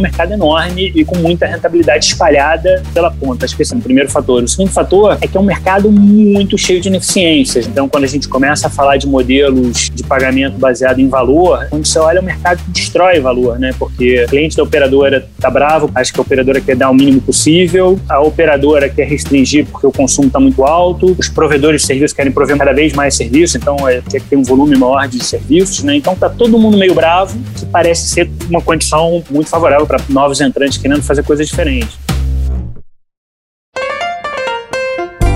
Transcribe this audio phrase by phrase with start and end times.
[0.00, 3.44] um mercado enorme e com muita rentabilidade espalhada pela ponta.
[3.44, 4.42] Acho que esse é o primeiro fator.
[4.42, 7.66] O segundo fator é que é um mercado muito cheio de ineficiências.
[7.66, 11.86] Então, quando a gente começa a falar de modelos de pagamento baseado em valor, quando
[11.86, 13.72] você olha o mercado que destrói valor, né?
[13.78, 17.20] Porque o cliente da operadora tá bravo, acho que a operadora quer dar o mínimo
[17.20, 22.12] possível, a operadora quer restringir porque o consumo está muito alto, os provedores de serviços
[22.12, 25.22] querem prover cada vez mais serviços, então é, tem que ter um volume maior de
[25.22, 25.96] serviços, né?
[25.96, 30.40] Então tá todo mundo meio bravo, que parece ser uma condição muito favorável para novos
[30.40, 32.09] entrantes querendo fazer coisas diferentes.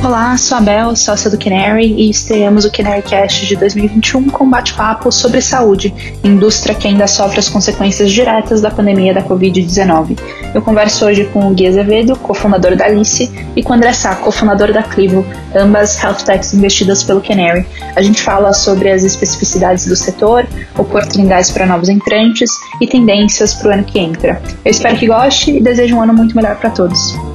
[0.05, 4.51] Olá, sou a Bel, sócia do Canary, e estreamos o Canary Cast de 2021 com
[4.51, 10.19] bate-papo sobre saúde, indústria que ainda sofre as consequências diretas da pandemia da Covid-19.
[10.55, 14.15] Eu converso hoje com o Gui Azevedo, cofundador da Alice, e com o André Sá,
[14.17, 15.25] cofundador da Clivo,
[15.57, 17.65] ambas health techs investidas pelo Canary.
[17.97, 20.47] A gente fala sobre as especificidades do setor,
[20.77, 24.43] oportunidades para novos entrantes e tendências para o ano que entra.
[24.63, 27.34] Eu espero que goste e desejo um ano muito melhor para todos.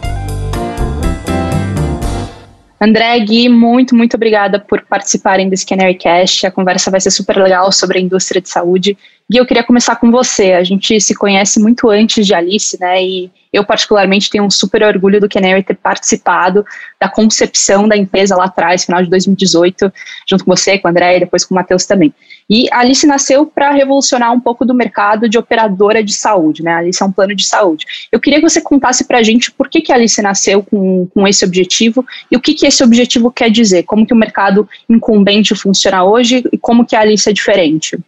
[2.82, 6.48] André, Gui, muito, muito obrigada por participarem desse Canary Cast.
[6.48, 8.98] A conversa vai ser super legal sobre a indústria de saúde.
[9.30, 10.54] Gui, eu queria começar com você.
[10.54, 13.04] A gente se conhece muito antes de Alice, né?
[13.04, 16.66] E eu, particularmente, tenho um super orgulho do Canary ter participado
[16.98, 19.92] da concepção da empresa lá atrás, final de 2018,
[20.30, 22.14] junto com você, com o André e depois com o Matheus também.
[22.50, 26.72] E a Alice nasceu para revolucionar um pouco do mercado de operadora de saúde, né?
[26.72, 27.86] A Alice é um plano de saúde.
[28.12, 31.06] Eu queria que você contasse para a gente por que, que a Alice nasceu com,
[31.14, 34.68] com esse objetivo e o que, que esse objetivo quer dizer, como que o mercado
[34.90, 38.00] incumbente funciona hoje e como que a Alice é diferente.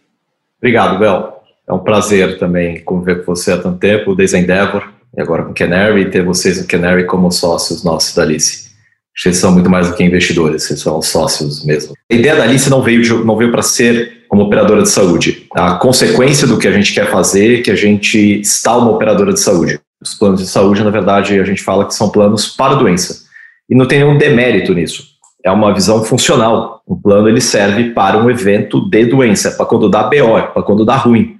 [0.58, 1.42] Obrigado, Bel.
[1.68, 5.44] É um prazer também conviver com você há tanto tempo, desde a Endeavor, e agora
[5.44, 8.72] com Canary, e ter vocês no Canary como sócios nossos da Alice.
[9.14, 11.94] Vocês são muito mais do que investidores, vocês são sócios mesmo.
[12.10, 15.46] A ideia da Alice não veio, não veio para ser como operadora de saúde.
[15.54, 19.30] A consequência do que a gente quer fazer é que a gente está uma operadora
[19.30, 19.78] de saúde.
[20.00, 23.26] Os planos de saúde, na verdade, a gente fala que são planos para doença.
[23.68, 25.04] E não tem nenhum demérito nisso.
[25.44, 26.82] É uma visão funcional.
[26.88, 30.82] Um plano ele serve para um evento de doença, para quando dá BO, para quando
[30.82, 31.36] dá ruim.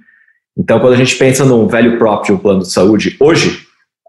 [0.55, 3.61] Então, quando a gente pensa num velho próprio de um plano de saúde, hoje,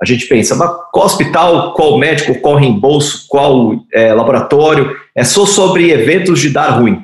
[0.03, 5.47] a gente pensa, mas qual hospital, qual médico, qual reembolso, qual é, laboratório, é só
[5.47, 7.03] sobre eventos de dar ruim.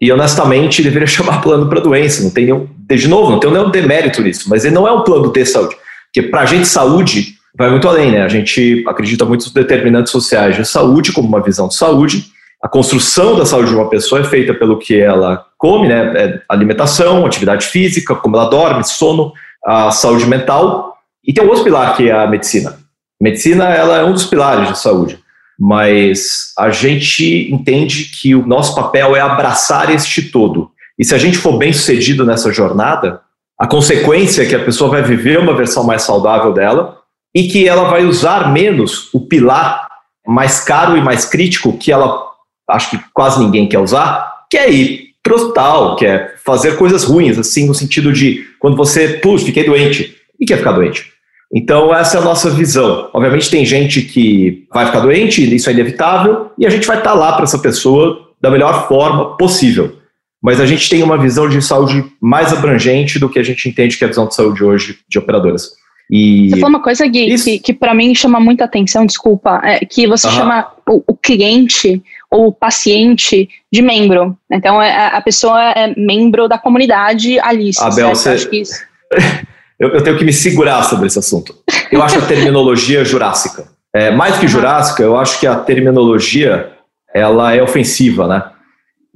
[0.00, 3.70] E honestamente, deveria chamar plano para doença, não tem nenhum, de novo, não tem nenhum
[3.70, 5.76] demérito nisso, mas ele não é um plano de saúde.
[6.06, 8.22] Porque para a gente, saúde vai muito além, né?
[8.22, 12.26] A gente acredita muito nos determinantes sociais de saúde, como uma visão de saúde.
[12.62, 16.12] A construção da saúde de uma pessoa é feita pelo que ela come, né?
[16.16, 19.32] É alimentação, atividade física, como ela dorme, sono,
[19.64, 20.96] a saúde mental
[21.26, 22.78] e tem um outro pilar que é a medicina.
[23.20, 25.18] Medicina ela é um dos pilares de saúde,
[25.58, 30.70] mas a gente entende que o nosso papel é abraçar este todo.
[30.98, 33.20] E se a gente for bem sucedido nessa jornada,
[33.58, 36.98] a consequência é que a pessoa vai viver uma versão mais saudável dela
[37.34, 39.88] e que ela vai usar menos o pilar
[40.26, 42.26] mais caro e mais crítico que ela
[42.68, 47.04] acho que quase ninguém quer usar, que é ir pro hospital, que é fazer coisas
[47.04, 51.12] ruins, assim, no sentido de quando você, putz, fiquei doente, e quer ficar doente.
[51.54, 53.08] Então, essa é a nossa visão.
[53.12, 57.14] Obviamente, tem gente que vai ficar doente, isso é inevitável, e a gente vai estar
[57.14, 59.96] lá para essa pessoa da melhor forma possível.
[60.42, 63.96] Mas a gente tem uma visão de saúde mais abrangente do que a gente entende
[63.96, 65.70] que é a visão de saúde hoje de operadoras.
[66.10, 67.44] E você falou uma coisa, Gui, isso.
[67.44, 72.00] que, que para mim chama muita atenção, desculpa, é que você chama o, o, cliente
[72.30, 74.36] ou o paciente de membro.
[74.50, 77.82] Então, é, a pessoa é membro da comunidade Alice.
[77.82, 78.36] Abel, você...
[79.78, 81.54] eu, eu, tenho que me segurar sobre esse assunto.
[81.90, 83.68] Eu acho a terminologia jurássica.
[83.94, 86.72] É, mais que jurássica, eu acho que a terminologia
[87.14, 88.42] ela é ofensiva, né?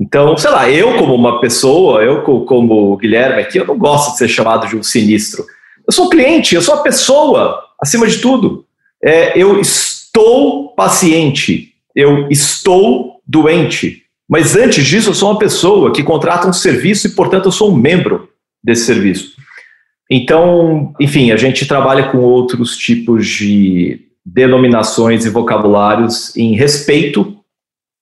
[0.01, 4.13] Então, sei lá, eu como uma pessoa, eu como o Guilherme aqui, eu não gosto
[4.13, 5.45] de ser chamado de um sinistro.
[5.87, 8.65] Eu sou cliente, eu sou a pessoa, acima de tudo.
[9.03, 14.03] É, eu estou paciente, eu estou doente.
[14.29, 17.71] Mas antes disso, eu sou uma pessoa que contrata um serviço e, portanto, eu sou
[17.71, 18.29] um membro
[18.63, 19.33] desse serviço.
[20.11, 27.37] Então, enfim, a gente trabalha com outros tipos de denominações e vocabulários em respeito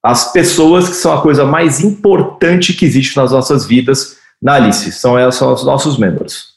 [0.02, 4.90] às pessoas que são a coisa mais importante que existe nas nossas vidas na Alice.
[4.92, 6.56] São, elas, os nossos membros.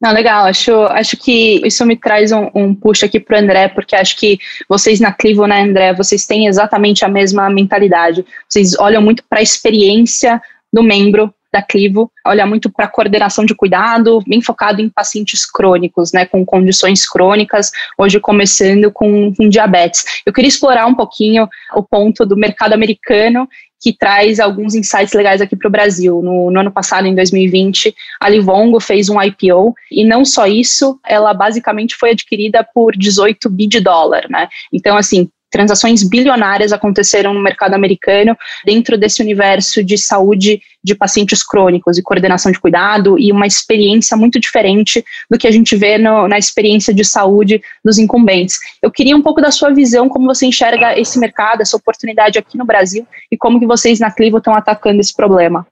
[0.00, 0.46] Não, legal.
[0.46, 4.16] Acho, acho que isso me traz um, um push aqui para o André, porque acho
[4.16, 4.38] que
[4.68, 8.24] vocês na Clivo, né, André, vocês têm exatamente a mesma mentalidade.
[8.48, 10.40] Vocês olham muito para a experiência
[10.72, 16.12] do membro da Clivo olha muito para coordenação de cuidado, bem focado em pacientes crônicos,
[16.12, 20.04] né, com condições crônicas, hoje começando com, com diabetes.
[20.26, 23.48] Eu queria explorar um pouquinho o ponto do mercado americano
[23.80, 26.20] que traz alguns insights legais aqui para o Brasil.
[26.20, 30.98] No, no, ano passado, em 2020, a Livongo fez um IPO e não só isso,
[31.06, 34.48] ela basicamente foi adquirida por 18 bi de dólar, né?
[34.72, 41.42] Então, assim, transações bilionárias aconteceram no mercado americano dentro desse universo de saúde de pacientes
[41.42, 45.98] crônicos e coordenação de cuidado e uma experiência muito diferente do que a gente vê
[45.98, 48.58] no, na experiência de saúde dos incumbentes.
[48.82, 52.56] Eu queria um pouco da sua visão, como você enxerga esse mercado, essa oportunidade aqui
[52.56, 55.66] no Brasil e como que vocês na Clivo estão atacando esse problema.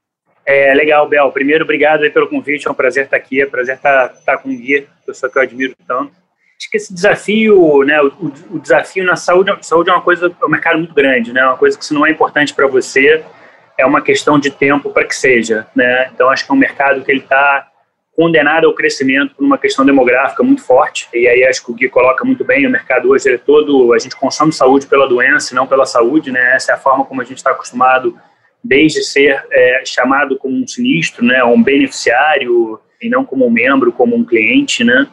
[0.44, 1.32] É legal, Bel.
[1.32, 2.69] Primeiro, obrigado pelo convite.
[2.69, 3.40] É um prazer estar aqui.
[3.40, 6.12] É um prazer estar, estar com o Gui, pessoa que eu admiro tanto
[6.58, 10.44] acho que esse desafio, né, o, o, desafio na saúde, saúde é uma coisa, é
[10.44, 13.22] um mercado muito grande, né, uma coisa que se não é importante para você,
[13.78, 17.04] é uma questão de tempo para que seja, né, então acho que é um mercado
[17.04, 17.68] que ele está
[18.16, 21.90] condenado ao crescimento por uma questão demográfica muito forte, e aí acho que o Gui
[21.90, 25.56] coloca muito bem, o mercado hoje é todo, a gente consome saúde pela doença e
[25.56, 28.18] não pela saúde, né, essa é a forma como a gente está acostumado
[28.64, 33.92] desde ser é, chamado como um sinistro, né, um beneficiário, e não como um membro,
[33.92, 35.06] como um cliente, né,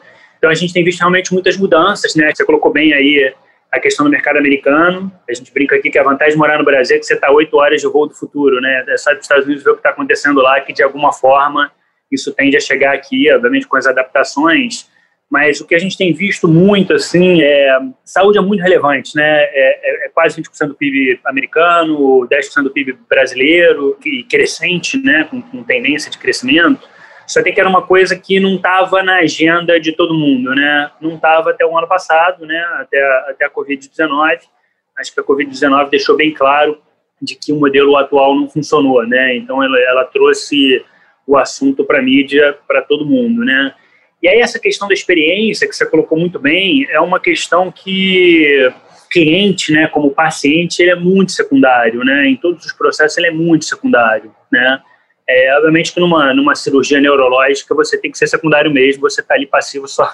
[0.44, 2.30] então a gente tem visto realmente muitas mudanças, né?
[2.36, 3.34] Você colocou bem aí
[3.72, 5.10] a questão do mercado americano.
[5.28, 7.32] A gente brinca aqui que a vantagem de morar no Brasil é que você está
[7.32, 8.84] oito horas de voo do futuro, né?
[8.90, 11.72] É só dos Estados Unidos ver o que está acontecendo lá, que de alguma forma
[12.12, 14.90] isso tende a chegar aqui, obviamente com as adaptações.
[15.32, 19.44] Mas o que a gente tem visto muito, assim, é saúde é muito relevante, né?
[19.46, 25.24] É, é, é quase 20% do PIB americano, 10% do PIB brasileiro, e crescente, né?
[25.24, 26.86] Com, com tendência de crescimento.
[27.28, 30.92] Só que era uma coisa que não estava na agenda de todo mundo, né?
[31.00, 32.60] Não estava até o ano passado, né?
[32.80, 34.40] Até, até a Covid-19.
[34.98, 36.80] Acho que a Covid-19 deixou bem claro
[37.22, 39.36] de que o modelo atual não funcionou, né?
[39.36, 40.84] Então ela, ela trouxe
[41.26, 43.74] o assunto para a mídia, para todo mundo, né?
[44.22, 48.72] E aí essa questão da experiência que você colocou muito bem é uma questão que
[49.12, 52.26] cliente, né, como paciente, ele é muito secundário, né?
[52.28, 54.82] Em todos os processos ele é muito secundário, né?
[55.28, 59.36] É, obviamente que numa, numa cirurgia neurológica você tem que ser secundário mesmo, você está
[59.36, 60.14] ali passivo só,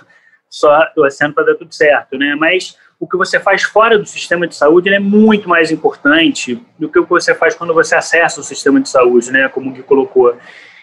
[0.49, 2.35] só torcendo para dar tudo certo, né?
[2.35, 6.89] Mas o que você faz fora do sistema de saúde é muito mais importante do
[6.89, 9.47] que o que você faz quando você acessa o sistema de saúde, né?
[9.47, 10.37] Como o Gui colocou.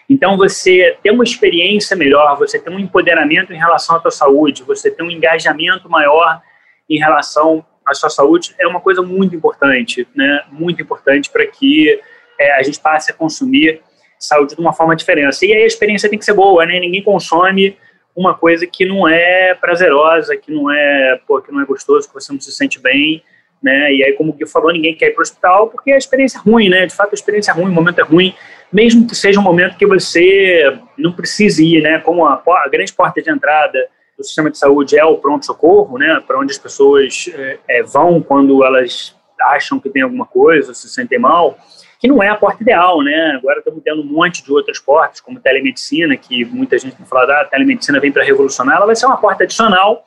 [0.09, 4.63] Então, você ter uma experiência melhor, você ter um empoderamento em relação à sua saúde,
[4.63, 6.41] você ter um engajamento maior
[6.89, 10.43] em relação à sua saúde é uma coisa muito importante, né?
[10.51, 11.99] Muito importante para que
[12.39, 13.81] é, a gente passe a consumir
[14.19, 15.45] saúde de uma forma diferente.
[15.45, 16.79] E aí a experiência tem que ser boa, né?
[16.79, 17.77] Ninguém consome
[18.15, 22.13] uma coisa que não é prazerosa, que não é, pô, que não é gostoso, que
[22.13, 23.23] você não se sente bem,
[23.61, 23.93] né?
[23.93, 26.39] E aí, como o Gui falou, ninguém quer ir para o hospital porque a experiência
[26.39, 26.85] é ruim, né?
[26.85, 28.33] De fato, a experiência é ruim, o momento é ruim,
[28.71, 31.99] mesmo que seja um momento que você não precise ir, né?
[31.99, 33.87] Como a, a grande porta de entrada
[34.17, 36.21] do sistema de saúde é o pronto-socorro, né?
[36.25, 37.29] Para onde as pessoas
[37.69, 41.55] é, vão quando elas acham que tem alguma coisa, se sentem mal
[41.99, 43.33] que não é a porta ideal, né?
[43.37, 47.31] Agora estamos tendo um monte de outras portas, como telemedicina, que muita gente tem falado,
[47.31, 50.05] ah, a telemedicina vem para revolucionar, ela vai ser uma porta adicional.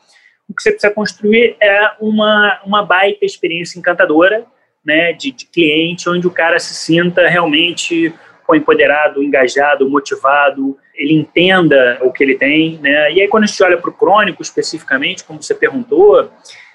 [0.49, 4.45] O que você precisa construir é uma, uma baita experiência encantadora,
[4.85, 8.15] né, de, de cliente, onde o cara se sinta realmente
[8.57, 13.13] empoderado, engajado, motivado, ele entenda o que ele tem, né?
[13.13, 16.31] E aí quando a gente olha para o crônico especificamente, como você perguntou,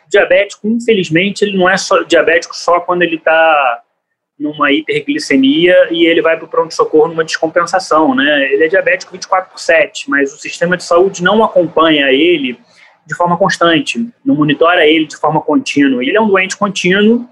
[0.08, 3.82] diabético, infelizmente, ele não é só diabético só quando ele está
[4.38, 8.52] numa hiperglicemia e ele vai para o pronto-socorro numa descompensação, né?
[8.52, 12.60] Ele é diabético 24 por 7, mas o sistema de saúde não acompanha ele
[13.06, 16.04] de forma constante, não monitora ele de forma contínua.
[16.04, 17.28] Ele é um doente contínuo,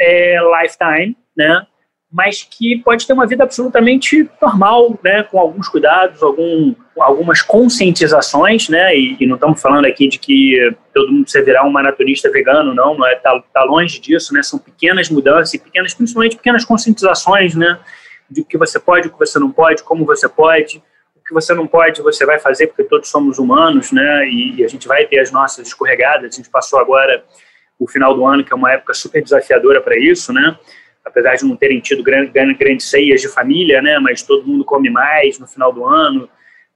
[0.00, 1.66] é, lifetime, né?
[2.10, 8.68] Mas que pode ter uma vida absolutamente normal, né, com alguns cuidados, algum, algumas conscientizações,
[8.68, 12.30] né, e, e, não estamos falando aqui de que todo mundo precisa virar um maratonista
[12.30, 16.36] vegano, não, não é, tá, tá longe disso, né, são pequenas mudanças e pequenas, principalmente
[16.36, 17.78] pequenas conscientizações, né,
[18.30, 20.82] de o que você pode, o que você não pode, como você pode,
[21.16, 24.64] o que você não pode, você vai fazer, porque todos somos humanos, né, e, e
[24.64, 27.24] a gente vai ter as nossas escorregadas, a gente passou agora
[27.78, 30.56] o final do ano, que é uma época super desafiadora para isso, né,
[31.06, 34.90] apesar de não terem tido grandes grande ceias de família, né, mas todo mundo come
[34.90, 36.28] mais no final do ano.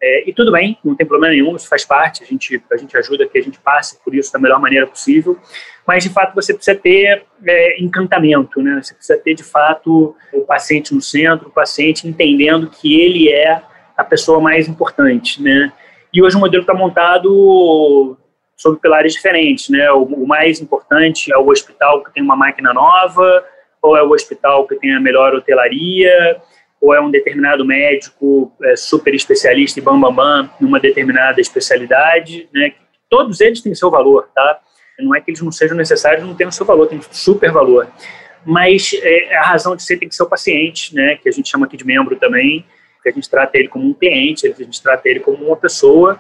[0.03, 2.97] É, e tudo bem, não tem problema nenhum, isso faz parte, a gente, a gente
[2.97, 5.39] ajuda que a gente passe por isso da melhor maneira possível,
[5.87, 8.81] mas de fato você precisa ter é, encantamento, né?
[8.83, 13.61] você precisa ter de fato o paciente no centro, o paciente entendendo que ele é
[13.95, 15.43] a pessoa mais importante.
[15.43, 15.71] Né?
[16.13, 18.17] E hoje o modelo está montado
[18.57, 19.69] sobre pilares diferentes.
[19.69, 19.91] Né?
[19.91, 23.45] O, o mais importante é o hospital que tem uma máquina nova,
[23.83, 26.41] ou é o hospital que tem a melhor hotelaria,
[26.81, 32.49] ou é um determinado médico é, super especialista e bam, bam, bam numa determinada especialidade,
[32.53, 32.73] né?
[33.09, 34.61] Todos eles têm seu valor, tá?
[34.99, 37.89] Não é que eles não sejam necessários, não têm o seu valor, tem super valor.
[38.45, 41.51] mas é, a razão de ser tem que ser o paciente, né, que a gente
[41.51, 42.65] chama aqui de membro também,
[43.03, 46.19] que a gente trata ele como um cliente, a gente trata ele como uma pessoa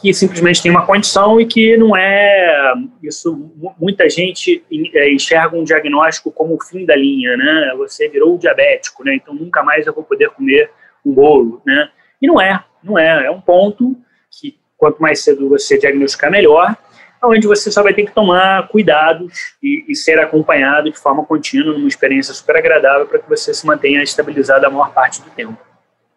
[0.00, 3.52] que simplesmente tem uma condição e que não é isso.
[3.78, 4.64] Muita gente
[4.94, 7.74] é, enxerga um diagnóstico como o fim da linha né?
[7.76, 9.14] Você virou diabético né?
[9.14, 10.70] Então nunca mais eu vou poder comer
[11.04, 11.90] um bolo né?
[12.20, 13.26] E não é não é.
[13.26, 13.96] É um ponto
[14.30, 16.76] que quanto mais cedo você diagnosticar melhor
[17.22, 21.74] onde você só vai ter que tomar cuidados e, e ser acompanhado de forma contínua
[21.74, 25.69] numa experiência super agradável para que você se mantenha estabilizado a maior parte do tempo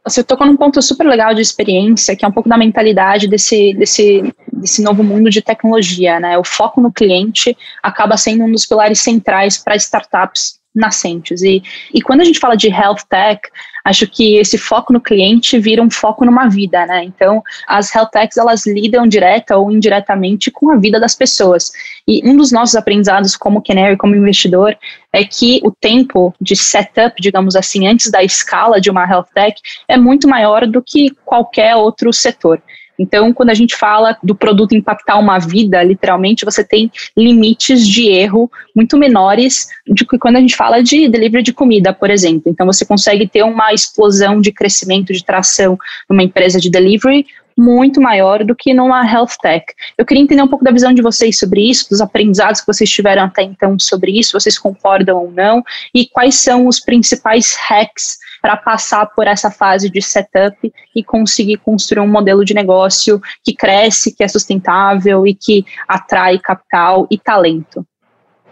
[0.06, 3.74] você tocou num ponto super legal de experiência, que é um pouco da mentalidade desse,
[3.74, 6.38] desse, desse novo mundo de tecnologia, né?
[6.38, 11.42] O foco no cliente acaba sendo um dos pilares centrais para startups nascentes.
[11.42, 13.42] E, e quando a gente fala de health tech,
[13.84, 17.04] acho que esse foco no cliente vira um foco numa vida, né?
[17.04, 21.72] Então, as health techs, elas lidam direta ou indiretamente com a vida das pessoas.
[22.08, 24.78] E um dos nossos aprendizados como Canary, como investidor,
[25.12, 29.60] é que o tempo de setup, digamos assim, antes da escala de uma health tech
[29.88, 32.62] é muito maior do que qualquer outro setor.
[32.98, 38.08] Então, quando a gente fala do produto impactar uma vida, literalmente, você tem limites de
[38.08, 42.44] erro muito menores do que quando a gente fala de delivery de comida, por exemplo.
[42.52, 45.78] Então, você consegue ter uma explosão de crescimento, de tração
[46.10, 47.26] numa empresa de delivery
[47.58, 49.66] muito maior do que numa health tech.
[49.98, 52.90] Eu queria entender um pouco da visão de vocês sobre isso, dos aprendizados que vocês
[52.90, 58.18] tiveram até então sobre isso, vocês concordam ou não, e quais são os principais hacks
[58.44, 63.56] para passar por essa fase de setup e conseguir construir um modelo de negócio que
[63.56, 67.86] cresce, que é sustentável e que atrai capital e talento.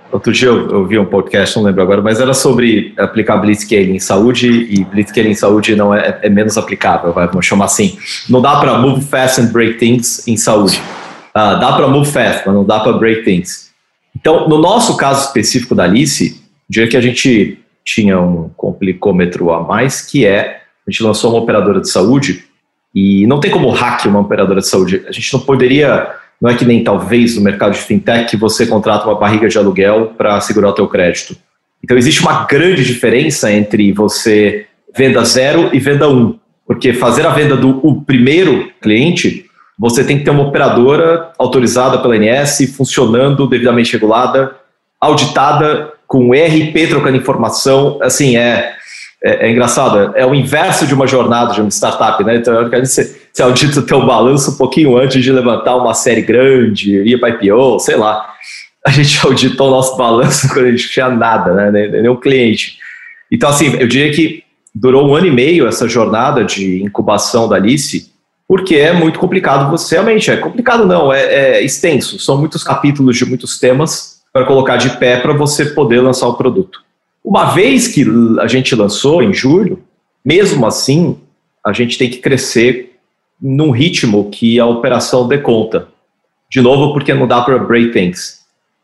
[0.09, 3.95] Outro dia eu, eu vi um podcast, não lembro agora, mas era sobre aplicar Blitzscaling
[3.95, 7.97] em saúde e Blitzscaling em saúde não é, é menos aplicável, vamos chamar assim.
[8.29, 10.81] Não dá para move fast and break things em saúde.
[11.31, 13.71] Uh, dá para move fast, mas não dá para break things.
[14.15, 17.60] Então, no nosso caso específico da Alice, dia que a gente
[17.93, 22.45] tinha um complicômetro a mais, que é, a gente lançou uma operadora de saúde,
[22.93, 25.03] e não tem como hack uma operadora de saúde.
[25.07, 26.09] A gente não poderia,
[26.41, 29.57] não é que nem talvez no mercado de fintech que você contrata uma barriga de
[29.57, 31.35] aluguel para segurar o teu crédito.
[31.83, 37.29] Então existe uma grande diferença entre você venda zero e venda um, porque fazer a
[37.29, 39.45] venda do o primeiro cliente,
[39.79, 44.55] você tem que ter uma operadora autorizada pela ANS, funcionando devidamente regulada,
[44.99, 48.73] auditada com ERP trocando informação, assim, é,
[49.23, 52.35] é, é, engraçado, é o inverso de uma jornada de uma startup, né?
[52.35, 56.97] Então, você, você audita o teu balanço um pouquinho antes de levantar uma série grande,
[56.97, 58.29] ir para IPO, sei lá.
[58.85, 61.71] A gente auditou o nosso balanço quando a gente tinha nada, né?
[61.71, 62.77] Nem, nem um cliente.
[63.31, 64.43] Então, assim, eu diria que
[64.75, 68.11] durou um ano e meio essa jornada de incubação da Alice,
[68.45, 73.15] porque é muito complicado você, realmente, é complicado não, é, é extenso, são muitos capítulos
[73.15, 76.81] de muitos temas, para colocar de pé para você poder lançar o produto.
[77.23, 78.05] Uma vez que
[78.39, 79.83] a gente lançou em julho,
[80.23, 81.19] mesmo assim,
[81.63, 82.97] a gente tem que crescer
[83.41, 85.87] num ritmo que a operação dê conta.
[86.49, 88.41] De novo, porque não dá para break things.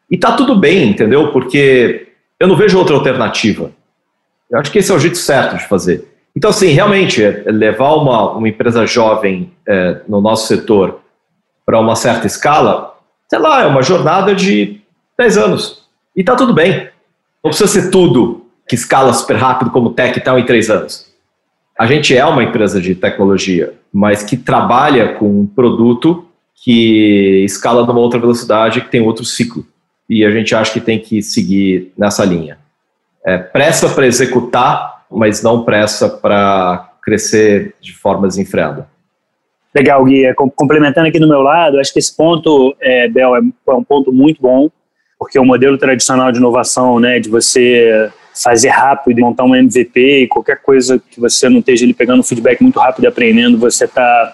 [0.10, 1.32] E tá tudo bem, entendeu?
[1.32, 2.08] Porque
[2.39, 3.72] eu não vejo outra alternativa.
[4.50, 6.08] Eu acho que esse é o jeito certo de fazer.
[6.36, 11.01] Então, assim, realmente, é, é levar uma, uma empresa jovem é, no nosso setor
[11.66, 12.96] para uma certa escala,
[13.27, 14.76] sei lá, é uma jornada de
[15.18, 15.84] 10 anos.
[16.16, 16.90] E tá tudo bem.
[17.44, 21.08] Não precisa ser tudo que escala super rápido como tech e tal em 3 anos.
[21.78, 27.86] A gente é uma empresa de tecnologia, mas que trabalha com um produto que escala
[27.86, 29.66] numa outra velocidade, que tem outro ciclo.
[30.10, 32.58] E a gente acha que tem que seguir nessa linha.
[33.24, 38.90] É, pressa para executar, mas não pressa para crescer de forma desenfreada.
[39.76, 40.26] Legal, Gui.
[40.26, 43.84] É, complementando aqui do meu lado, acho que esse ponto, é, Bel, é, é um
[43.84, 44.72] ponto muito bom
[45.20, 48.10] porque o modelo tradicional de inovação, né, de você
[48.42, 52.62] fazer rápido, montar um MVP e qualquer coisa que você não esteja ali pegando feedback
[52.62, 54.34] muito rápido e aprendendo, você está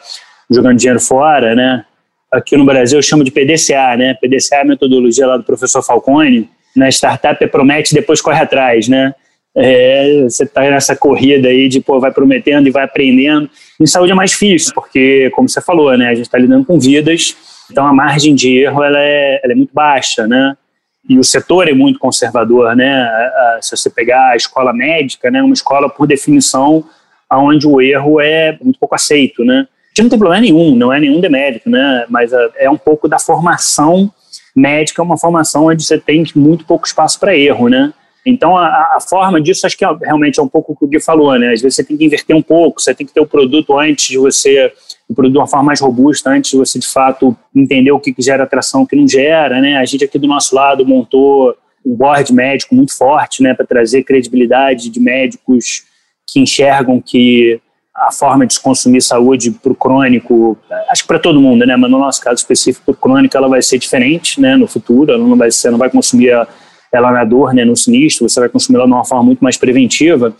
[0.50, 1.86] jogando dinheiro fora, né?
[2.32, 4.16] Aqui no Brasil eu chamo de PDCA, né?
[4.16, 6.50] PDCA é a metodologia lá do professor Falcone.
[6.76, 9.14] Na startup é promete depois corre atrás, né?
[9.56, 13.50] É, você está nessa corrida aí de pô, vai prometendo e vai aprendendo.
[13.80, 16.80] Em saúde é mais difícil, porque, como você falou, né, a gente está lidando com
[16.80, 17.38] vidas,
[17.72, 20.58] então a margem de erro ela é, ela é muito baixa, né?
[21.08, 23.10] E o setor é muito conservador, né?
[23.62, 26.84] Se você pegar a escola médica, né, uma escola por definição
[27.32, 29.68] onde o erro é muito pouco aceito, né?
[29.94, 32.06] Que não tem problema nenhum, não é nenhum demérito, né?
[32.10, 34.12] Mas é um pouco da formação
[34.56, 37.94] médica, uma formação onde você tem muito pouco espaço para erro, né?
[38.26, 40.88] Então, a, a, forma disso, acho que é, realmente é um pouco o que o
[40.88, 41.52] Gui falou, né?
[41.52, 44.08] Às vezes você tem que inverter um pouco, você tem que ter o produto antes
[44.08, 44.72] de você
[45.14, 48.14] o produto de uma forma mais robusta antes de você de fato entender o que,
[48.20, 49.78] gera atração, o que não gera, né?
[49.78, 51.56] A gente aqui do nosso lado montou
[51.86, 55.84] um board médico muito forte, né, para trazer credibilidade de médicos
[56.26, 57.60] que enxergam que
[57.94, 60.58] a forma de consumir saúde para o crônico,
[60.90, 63.50] acho que para todo mundo, né, mas no nosso caso específico, para o crônico, ela
[63.50, 66.30] vai ser diferente, né, no futuro, ela não vai, não vai consumir
[66.92, 69.58] ela na dor, né, no sinistro, você vai consumir ela de uma forma muito mais
[69.58, 70.34] preventiva.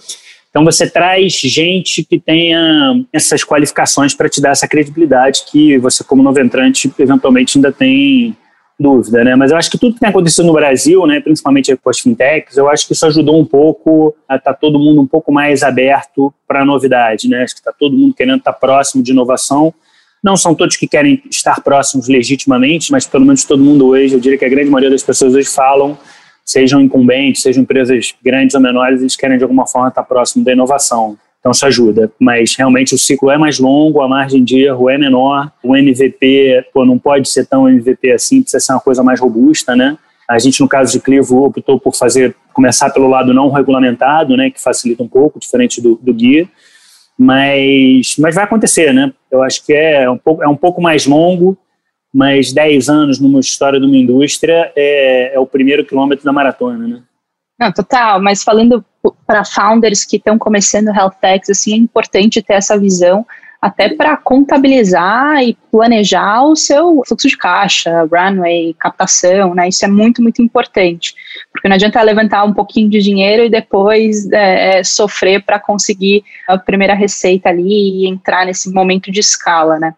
[0.54, 6.04] Então você traz gente que tenha essas qualificações para te dar essa credibilidade que você,
[6.04, 8.38] como novo entrante, eventualmente ainda tem
[8.80, 9.36] dúvida, né?
[9.36, 12.56] Mas eu acho que tudo que tem acontecido no Brasil, né, principalmente com as fintechs,
[12.56, 15.64] eu acho que isso ajudou um pouco a estar tá todo mundo um pouco mais
[15.64, 17.42] aberto para a novidade, né?
[17.42, 19.74] Acho que está todo mundo querendo estar tá próximo de inovação.
[20.24, 24.20] Não são todos que querem estar próximos legitimamente, mas pelo menos todo mundo hoje, eu
[24.20, 25.98] diria que a grande maioria das pessoas hoje falam,
[26.46, 30.52] sejam incumbentes, sejam empresas grandes ou menores, eles querem de alguma forma estar próximo da
[30.52, 31.18] inovação.
[31.40, 32.12] Então isso ajuda.
[32.20, 36.68] Mas realmente o ciclo é mais longo, a margem de erro é menor, o MVP
[36.74, 39.98] pô, não pode ser tão MVP assim, precisa ser uma coisa mais robusta, né?
[40.30, 44.50] A gente, no caso de Clivo, optou por fazer, começar pelo lado não regulamentado, né,
[44.50, 46.48] que facilita um pouco, diferente do, do guia,
[47.18, 49.12] mas, mas vai acontecer, né?
[49.30, 51.58] Eu acho que é um pouco, é um pouco mais longo,
[52.14, 56.88] mas 10 anos numa história de uma indústria é, é o primeiro quilômetro da maratona,
[56.88, 57.02] né?
[57.60, 58.84] Não, total, mas falando
[59.26, 63.26] para founders que estão começando health techs, assim, é importante ter essa visão
[63.62, 69.70] até para contabilizar e planejar o seu fluxo de caixa, runway, captação, né?
[69.70, 71.16] Isso é muito, muito importante,
[71.50, 76.26] porque não adianta levantar um pouquinho de dinheiro e depois é, é sofrer para conseguir
[76.46, 79.96] a primeira receita ali e entrar nesse momento de escala, né?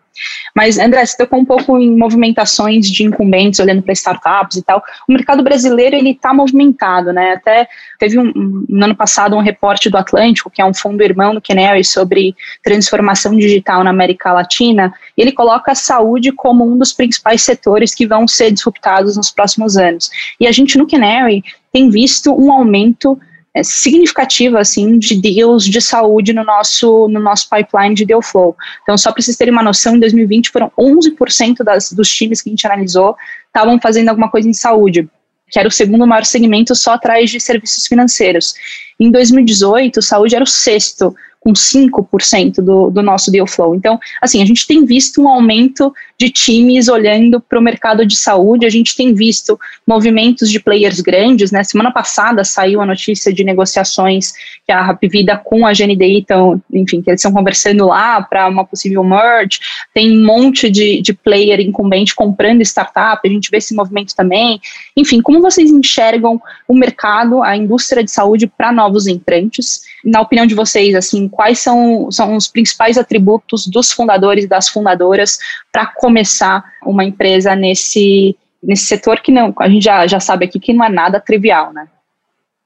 [0.56, 4.82] Mas, André, você tocou um pouco em movimentações de incumbentes, olhando para startups e tal.
[5.08, 7.34] O mercado brasileiro, ele está movimentado, né?
[7.34, 7.68] Até
[8.00, 11.42] teve um, no ano passado um reporte do Atlântico, que é um fundo irmão do
[11.42, 16.94] Canary, sobre transformação digital na América Latina, e ele coloca a saúde como um dos
[16.94, 20.10] principais setores que vão ser disruptados nos próximos anos.
[20.40, 23.20] E a gente, no Canary, tem visto um aumento
[23.56, 28.56] é, significativa assim de deals de saúde no nosso no nosso pipeline de deal flow.
[28.84, 32.50] Então, só para vocês terem uma noção, em 2020 foram 11% das, dos times que
[32.50, 33.16] a gente analisou
[33.48, 35.08] estavam fazendo alguma coisa em saúde,
[35.50, 38.54] que era o segundo maior segmento só atrás de serviços financeiros.
[39.00, 43.76] Em 2018, saúde era o sexto com 5% do, do nosso deal flow.
[43.76, 48.16] Então, assim, a gente tem visto um aumento de times olhando para o mercado de
[48.16, 51.64] saúde, a gente tem visto movimentos de players grandes, né?
[51.64, 54.34] Semana passada saiu a notícia de negociações
[54.66, 58.66] que a Rapvida com a GNDI estão, enfim, que eles estão conversando lá para uma
[58.66, 59.60] possível merge,
[59.94, 64.60] tem um monte de, de player incumbente comprando startup, a gente vê esse movimento também.
[64.96, 69.82] Enfim, como vocês enxergam o mercado, a indústria de saúde para novos entrantes?
[70.04, 74.70] Na opinião de vocês, assim, quais são, são os principais atributos dos fundadores e das
[74.70, 75.38] fundadoras
[75.72, 80.60] para começar uma empresa nesse, nesse setor que não, a gente já, já sabe aqui
[80.60, 81.88] que não é nada trivial, né?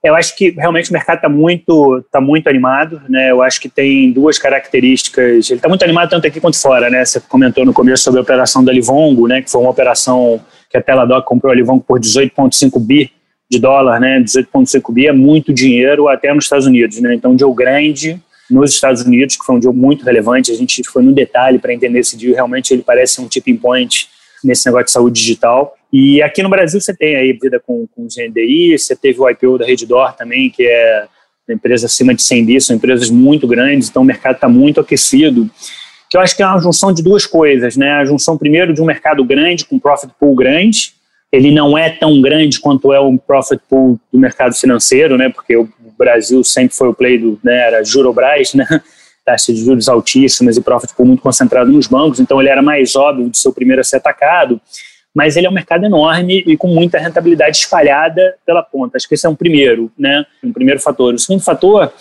[0.04, 3.32] Eu acho que realmente o mercado está muito, tá muito animado, né?
[3.32, 5.50] Eu acho que tem duas características.
[5.50, 7.06] Ele está muito animado tanto aqui quanto fora, né?
[7.06, 9.42] Você comentou no começo sobre a operação da Livongo, né?
[9.42, 13.10] Que foi uma operação que a Teladoc comprou a Livongo por 18,5 bi
[13.50, 14.20] de dólar, né?
[14.22, 17.14] 18,5 bi é muito dinheiro até nos Estados Unidos, né?
[17.16, 20.52] Então, um deal grande nos Estados Unidos, que foi um deal muito relevante.
[20.52, 22.34] A gente foi no detalhe para entender esse deal.
[22.34, 24.08] Realmente, ele parece um tipping point
[24.44, 25.76] nesse negócio de saúde digital.
[25.92, 29.58] E aqui no Brasil você tem aí vida com, com GNDI, você teve o IPO
[29.58, 31.08] da Reddor também, que é
[31.48, 34.80] uma empresa acima de 100 bi, são empresas muito grandes, então o mercado está muito
[34.80, 35.50] aquecido.
[36.10, 37.92] Que eu acho que é uma junção de duas coisas, né?
[37.94, 40.94] A junção primeiro de um mercado grande, com profit pool grande,
[41.32, 45.30] ele não é tão grande quanto é o profit pool do mercado financeiro, né?
[45.30, 48.66] Porque o Brasil sempre foi o play do, né, era Jurobras, né?
[49.26, 52.96] Taxa de juros altíssimas e profit pool muito concentrado nos bancos, então ele era mais
[52.96, 54.60] óbvio de ser o primeiro a ser atacado,
[55.14, 58.98] mas ele é um mercado enorme e com muita rentabilidade espalhada pela ponta.
[58.98, 60.26] Acho que esse é um primeiro, né?
[60.44, 61.14] Um primeiro fator.
[61.14, 61.92] O segundo fator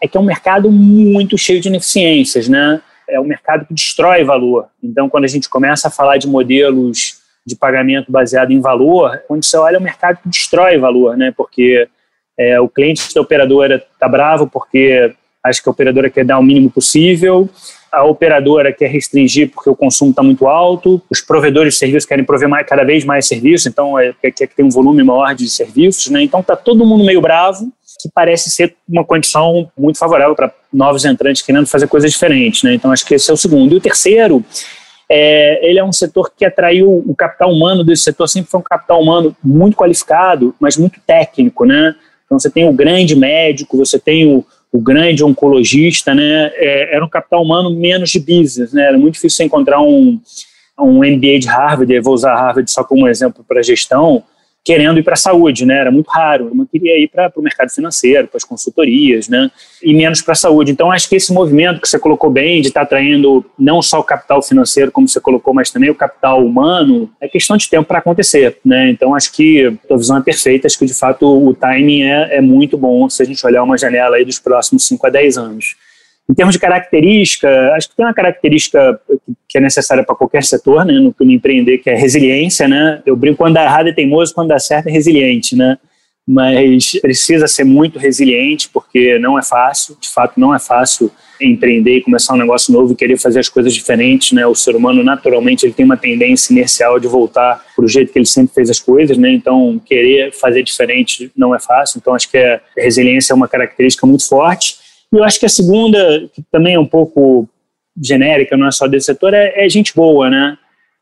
[0.00, 2.80] é que é um mercado muito cheio de ineficiências, né?
[3.08, 4.66] É um mercado que destrói valor.
[4.82, 9.44] Então, quando a gente começa a falar de modelos de pagamento baseado em valor, quando
[9.44, 11.32] você olha o mercado que destrói valor, né?
[11.36, 11.88] Porque
[12.38, 16.42] é, o cliente da operadora está bravo porque acha que a operadora quer dar o
[16.42, 17.48] mínimo possível,
[17.90, 22.24] a operadora quer restringir porque o consumo está muito alto, os provedores de serviços querem
[22.24, 25.34] prover mais, cada vez mais serviços, então é, quer, quer que tenha um volume maior
[25.34, 26.22] de serviços, né?
[26.22, 31.04] Então está todo mundo meio bravo, que parece ser uma condição muito favorável para novos
[31.04, 32.74] entrantes querendo fazer coisas diferentes, né?
[32.74, 33.74] Então acho que esse é o segundo.
[33.74, 34.44] E o terceiro
[35.10, 38.62] é, ele é um setor que atraiu o capital humano desse setor, sempre foi um
[38.62, 41.94] capital humano muito qualificado, mas muito técnico, né?
[42.28, 46.52] Então você tem o grande médico, você tem o, o grande oncologista, né?
[46.56, 48.84] É, era um capital humano menos de business, né?
[48.84, 50.20] Era muito difícil você encontrar um,
[50.78, 54.22] um MBA de Harvard, eu vou usar Harvard só como exemplo para gestão,
[54.64, 55.78] querendo ir para a saúde, né?
[55.78, 56.48] Era muito raro.
[56.52, 59.50] Uma queria ir para o mercado financeiro, para as consultorias, né?
[59.82, 60.72] E menos para a saúde.
[60.72, 64.00] Então, acho que esse movimento que você colocou bem, de estar tá atraindo não só
[64.00, 67.88] o capital financeiro, como você colocou, mas também o capital humano, é questão de tempo
[67.88, 68.90] para acontecer, né?
[68.90, 70.66] Então, acho que a visão é perfeita.
[70.66, 73.78] Acho que, de fato, o timing é, é muito bom se a gente olhar uma
[73.78, 75.76] janela aí dos próximos 5 a 10 anos.
[76.30, 79.00] Em termos de característica, acho que tem uma característica
[79.48, 83.02] que é necessária para qualquer setor, né, no, no empreender, que é resiliência, né?
[83.06, 85.78] Eu brinco quando dá errado é teimoso, quando dá certo é resiliente, né?
[86.26, 91.10] Mas precisa ser muito resiliente, porque não é fácil, de fato não é fácil
[91.40, 94.46] empreender e começar um negócio novo e querer fazer as coisas diferentes, né?
[94.46, 98.18] O ser humano naturalmente ele tem uma tendência inercial de voltar para o jeito que
[98.18, 99.32] ele sempre fez as coisas, né?
[99.32, 101.98] Então querer fazer diferente não é fácil.
[101.98, 104.76] Então acho que a resiliência é uma característica muito forte.
[105.12, 107.48] E eu acho que a segunda, que também é um pouco
[108.00, 110.56] genérica, não é só desse setor, é, é gente boa, né?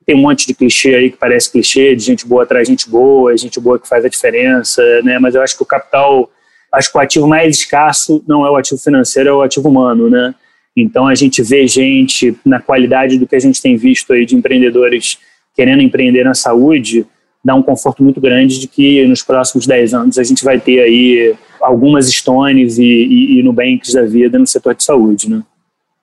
[0.07, 3.33] Tem um monte de clichê aí que parece clichê, de gente boa atrás gente boa,
[3.33, 5.19] é gente boa que faz a diferença, né?
[5.19, 6.31] Mas eu acho que o capital,
[6.73, 10.09] acho que o ativo mais escasso não é o ativo financeiro, é o ativo humano,
[10.09, 10.35] né?
[10.77, 14.37] Então a gente vê gente na qualidade do que a gente tem visto aí de
[14.37, 15.19] empreendedores
[15.57, 17.07] querendo empreender na saúde,
[17.43, 20.81] dá um conforto muito grande de que nos próximos 10 anos a gente vai ter
[20.81, 25.43] aí algumas Stones e, e, e Nubanks da vida no setor de saúde, né?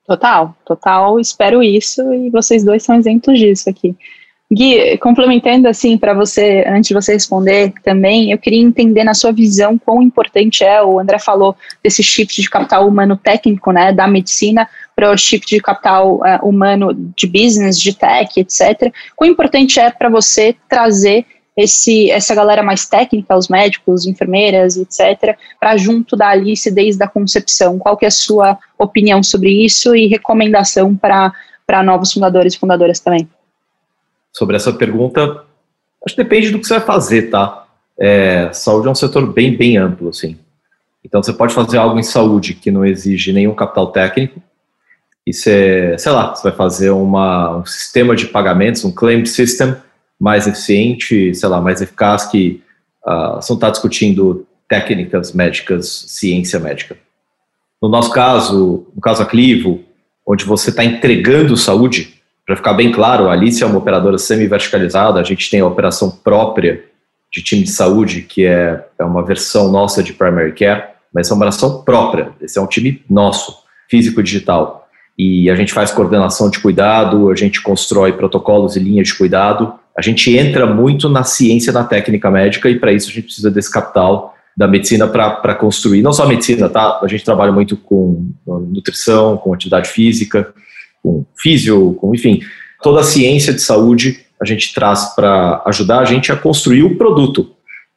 [0.05, 3.95] Total, total, espero isso e vocês dois são exemplos disso aqui.
[4.51, 9.31] Gui, complementando assim para você, antes de você responder também, eu queria entender na sua
[9.31, 14.07] visão quão importante é, o André falou desse shift de capital humano técnico, né, da
[14.07, 18.93] medicina para o shift de capital uh, humano de business, de tech, etc.
[19.15, 25.37] Quão importante é para você trazer esse, essa galera mais técnica, os médicos, enfermeiras, etc.,
[25.59, 27.77] para junto da Alice desde a concepção?
[27.77, 32.99] Qual que é a sua opinião sobre isso e recomendação para novos fundadores e fundadoras
[32.99, 33.27] também?
[34.31, 35.43] Sobre essa pergunta,
[36.05, 37.65] acho que depende do que você vai fazer, tá?
[37.99, 40.37] É, saúde é um setor bem, bem amplo, assim.
[41.05, 44.41] Então, você pode fazer algo em saúde que não exige nenhum capital técnico,
[45.25, 49.75] e você, sei lá, você vai fazer uma, um sistema de pagamentos, um claim system,
[50.23, 52.63] mais eficiente, sei lá, mais eficaz que
[53.05, 56.95] uh, você não está discutindo técnicas médicas, ciência médica.
[57.81, 59.81] No nosso caso, no caso Aclivo,
[60.25, 62.13] onde você está entregando saúde,
[62.45, 66.09] para ficar bem claro, a Alice é uma operadora semi-verticalizada, a gente tem a operação
[66.09, 66.85] própria
[67.29, 71.33] de time de saúde, que é, é uma versão nossa de primary care, mas é
[71.33, 73.57] uma operação própria, esse é um time nosso,
[73.89, 74.87] físico-digital.
[75.19, 79.82] E a gente faz coordenação de cuidado, a gente constrói protocolos e linhas de cuidado,
[79.97, 83.51] a gente entra muito na ciência, na técnica médica, e para isso a gente precisa
[83.51, 86.99] desse capital da medicina para construir, não só a medicina, tá?
[87.01, 90.53] A gente trabalha muito com nutrição, com atividade física,
[91.01, 92.41] com físio, com, enfim,
[92.81, 96.97] toda a ciência de saúde a gente traz para ajudar a gente a construir o
[96.97, 97.55] produto.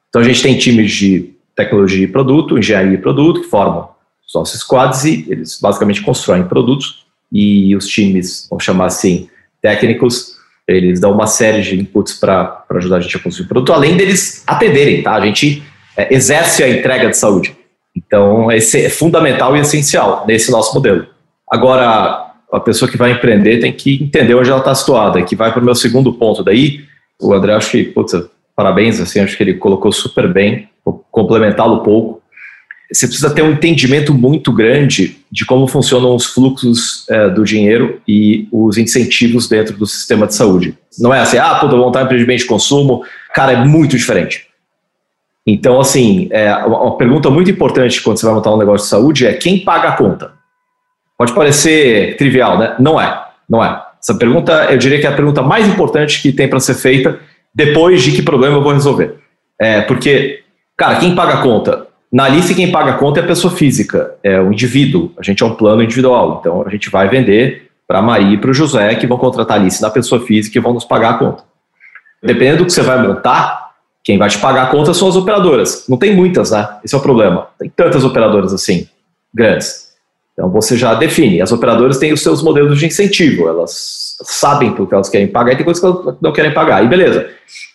[0.09, 3.89] Então a gente tem times de tecnologia e produto, engenharia e produto, que formam
[4.27, 9.29] os nossos squads e eles basicamente constroem produtos e os times, vamos chamar assim,
[9.61, 10.36] técnicos,
[10.69, 13.97] eles dão uma série de inputs para ajudar a gente a construir o produto, além
[13.97, 15.15] deles atenderem, tá?
[15.15, 15.63] A gente
[15.97, 17.57] é, exerce a entrega de saúde.
[17.97, 21.07] Então, esse é fundamental e essencial nesse nosso modelo.
[21.51, 25.53] Agora, a pessoa que vai empreender tem que entender onde ela está situada, que vai
[25.53, 26.43] para o meu segundo ponto.
[26.43, 26.81] Daí,
[27.21, 28.13] o André, acho que, putz,
[28.55, 32.23] parabéns, assim, acho que ele colocou super bem, vou complementá-lo um pouco
[32.93, 38.01] você precisa ter um entendimento muito grande de como funcionam os fluxos é, do dinheiro
[38.07, 40.77] e os incentivos dentro do sistema de saúde.
[40.99, 43.03] Não é assim, ah, puta, vou montar um empreendimento de consumo.
[43.35, 44.47] Cara, é muito diferente.
[45.47, 49.27] Então, assim, é, uma pergunta muito importante quando você vai montar um negócio de saúde
[49.27, 50.33] é quem paga a conta?
[51.17, 52.75] Pode parecer trivial, né?
[52.79, 53.83] Não é, não é.
[54.03, 57.19] Essa pergunta, eu diria que é a pergunta mais importante que tem para ser feita
[57.55, 59.15] depois de que problema eu vou resolver.
[59.59, 60.43] É, porque,
[60.77, 61.86] cara, quem paga a conta?
[62.13, 65.13] Na lista, quem paga a conta é a pessoa física, é o indivíduo.
[65.19, 66.39] A gente é um plano individual.
[66.41, 69.59] Então, a gente vai vender para a Maria e para o José, que vão contratar
[69.59, 71.43] a lista da pessoa física e vão nos pagar a conta.
[72.23, 75.85] Dependendo do que você vai montar, quem vai te pagar a conta são as operadoras.
[75.89, 76.69] Não tem muitas, né?
[76.85, 77.49] Esse é o problema.
[77.59, 78.89] Tem tantas operadoras assim,
[79.35, 79.87] grandes.
[80.33, 81.41] Então, você já define.
[81.41, 83.49] As operadoras têm os seus modelos de incentivo.
[83.49, 86.85] Elas sabem porque elas querem pagar e tem coisas que elas não querem pagar.
[86.85, 87.31] E beleza.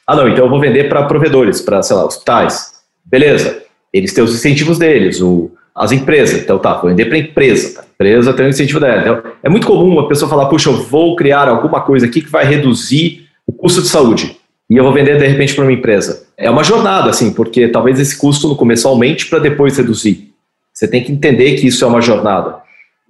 [0.07, 2.71] Ah, não, então eu vou vender para provedores, para, sei lá, hospitais.
[3.05, 6.41] Beleza eles têm os incentivos deles, o, as empresas.
[6.41, 7.75] Então, tá, vou vender para a empresa.
[7.75, 7.81] Tá?
[7.81, 9.01] A empresa tem o incentivo dela.
[9.01, 12.29] Então, é muito comum uma pessoa falar, puxa, eu vou criar alguma coisa aqui que
[12.29, 14.37] vai reduzir o custo de saúde.
[14.69, 16.27] E eu vou vender, de repente, para uma empresa.
[16.37, 20.31] É uma jornada, assim, porque talvez esse custo no começo aumente para depois reduzir.
[20.73, 22.55] Você tem que entender que isso é uma jornada.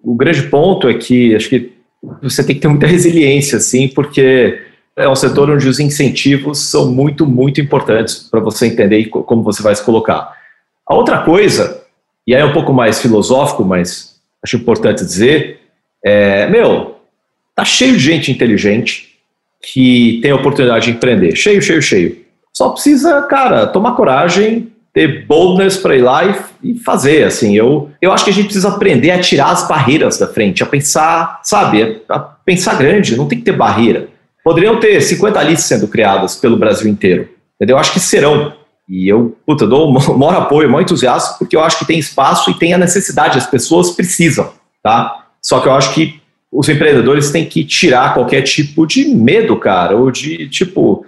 [0.03, 1.71] O grande ponto é que, acho que
[2.21, 4.59] você tem que ter muita resiliência, assim, porque
[4.97, 9.61] é um setor onde os incentivos são muito, muito importantes para você entender como você
[9.61, 10.40] vai se colocar.
[10.91, 11.85] A outra coisa,
[12.27, 15.61] e aí é um pouco mais filosófico, mas acho importante dizer,
[16.03, 16.97] é, meu,
[17.55, 19.15] tá cheio de gente inteligente
[19.63, 22.17] que tem a oportunidade de empreender, cheio, cheio, cheio.
[22.53, 27.55] Só precisa, cara, tomar coragem, ter boldness para ir lá e, e, fazer, assim.
[27.55, 30.65] Eu, eu acho que a gente precisa aprender a tirar as barreiras da frente, a
[30.65, 34.09] pensar, sabe, a pensar grande, não tem que ter barreira.
[34.43, 37.77] Poderiam ter 50 listas sendo criadas pelo Brasil inteiro, entendeu?
[37.77, 38.59] Eu acho que serão.
[38.91, 41.97] E eu, puta, dou o maior apoio, o maior entusiasmo, porque eu acho que tem
[41.97, 44.51] espaço e tem a necessidade, as pessoas precisam,
[44.83, 45.27] tá?
[45.41, 46.19] Só que eu acho que
[46.51, 51.05] os empreendedores têm que tirar qualquer tipo de medo, cara, ou de tipo,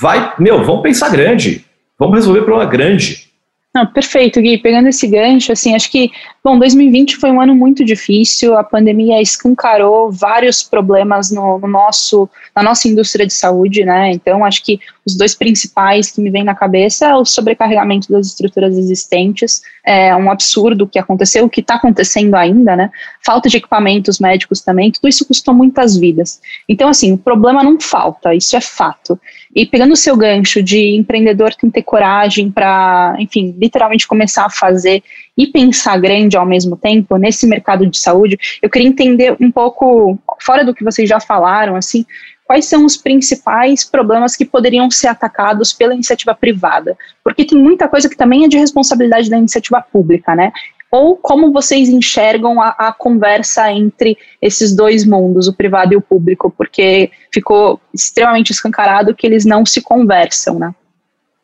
[0.00, 1.64] vai, meu, vamos pensar grande,
[1.98, 3.28] vamos resolver problema grande.
[3.74, 4.58] Não, perfeito, Gui.
[4.58, 6.12] Pegando esse gancho, assim, acho que,
[6.44, 12.30] bom, 2020 foi um ano muito difícil, a pandemia escancarou vários problemas no, no, nosso,
[12.54, 14.12] na nossa indústria de saúde, né?
[14.12, 18.28] Então, acho que os dois principais que me vêm na cabeça é o sobrecarregamento das
[18.28, 22.90] estruturas existentes, é um absurdo o que aconteceu, o que está acontecendo ainda, né?
[23.26, 26.40] Falta de equipamentos médicos também, tudo isso custou muitas vidas.
[26.68, 29.18] Então, assim, o problema não falta, isso é fato.
[29.54, 34.46] E pegando o seu gancho de empreendedor tem que ter coragem para, enfim, literalmente começar
[34.46, 35.02] a fazer
[35.36, 40.18] e pensar grande ao mesmo tempo nesse mercado de saúde, eu queria entender um pouco,
[40.40, 42.04] fora do que vocês já falaram, assim,
[42.44, 46.96] quais são os principais problemas que poderiam ser atacados pela iniciativa privada?
[47.22, 50.52] Porque tem muita coisa que também é de responsabilidade da iniciativa pública, né?
[50.94, 56.00] Ou como vocês enxergam a, a, conversa entre esses dois mundos, o privado e o
[56.00, 56.54] público?
[56.56, 60.72] Porque ficou extremamente escancarado que eles não se conversam, né?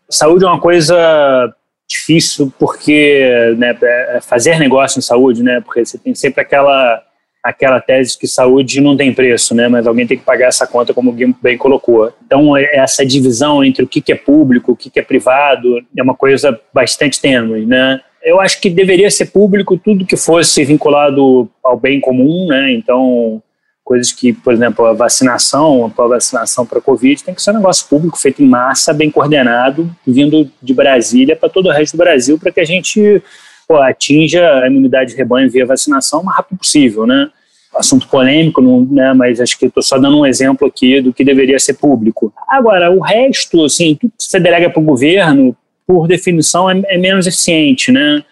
[0.09, 1.53] Saúde é uma coisa
[1.89, 5.61] difícil porque né, é fazer negócio em saúde, né?
[5.61, 7.03] Porque você tem sempre aquela
[7.43, 9.67] aquela tese que saúde não tem preço, né?
[9.67, 12.13] Mas alguém tem que pagar essa conta, como o Guilherme bem colocou.
[12.25, 16.15] Então, é, essa divisão entre o que é público, o que é privado, é uma
[16.15, 18.01] coisa bastante tênue, né?
[18.23, 22.73] Eu acho que deveria ser público tudo que fosse vinculado ao bem comum, né?
[22.73, 23.43] Então,
[23.83, 27.89] coisas que, por exemplo, a vacinação, a vacinação para Covid tem que ser um negócio
[27.89, 32.39] público, feito em massa, bem coordenado, vindo de Brasília para todo o resto do Brasil,
[32.39, 33.23] para que a gente
[33.67, 37.31] pô, atinja a imunidade de rebanho via vacinação o mais rápido possível, né?
[37.75, 41.25] Assunto polêmico, não, né, mas acho que estou só dando um exemplo aqui do que
[41.25, 42.33] deveria ser público.
[42.49, 45.57] Agora, o resto, assim, tudo que você delega para o governo,
[45.91, 48.23] por definição, é, é menos eficiente, né?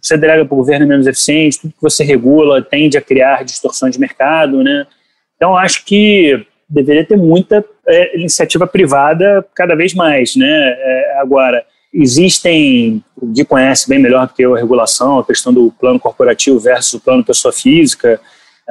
[0.00, 3.44] Você delega para o governo é menos eficiente, tudo que você regula tende a criar
[3.44, 4.86] distorções de mercado, né?
[5.34, 10.46] Então, acho que deveria ter muita é, iniciativa privada cada vez mais, né?
[10.46, 15.52] É, agora, existem, o Gui conhece bem melhor do que eu a regulação, a questão
[15.52, 18.20] do plano corporativo versus o plano pessoa física,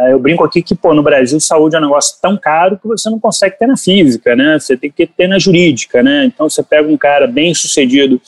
[0.09, 3.09] eu brinco aqui que, pô, no Brasil, saúde é um negócio tão caro que você
[3.09, 4.57] não consegue ter na física, né?
[4.59, 6.25] Você tem que ter na jurídica, né?
[6.25, 8.21] Então, você pega um cara bem sucedido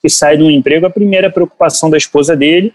[0.00, 2.72] que sai de um emprego, a primeira preocupação da esposa dele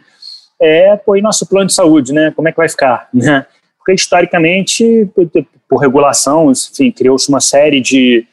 [0.59, 2.31] é, pô, e nosso plano de saúde, né?
[2.35, 3.45] Como é que vai ficar, né?
[3.77, 5.29] Porque, historicamente, por,
[5.69, 8.25] por regulação, enfim, criou-se uma série de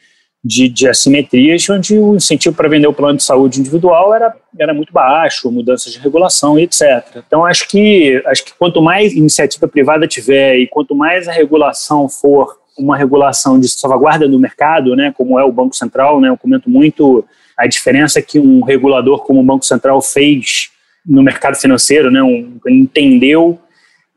[0.45, 4.75] de, de assimetrias, onde o incentivo para vender o plano de saúde individual era, era
[4.75, 7.23] muito baixo, mudanças de regulação e etc.
[7.27, 12.09] Então, acho que, acho que quanto mais iniciativa privada tiver e quanto mais a regulação
[12.09, 16.37] for uma regulação de salvaguarda do mercado, né, como é o Banco Central, né, eu
[16.37, 17.25] comento muito
[17.57, 20.71] a diferença que um regulador como o Banco Central fez
[21.07, 23.61] no mercado financeiro, né, um, entendeu